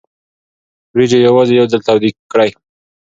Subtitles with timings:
[0.93, 2.49] وریجې یوازې یو ځل تودې کړئ.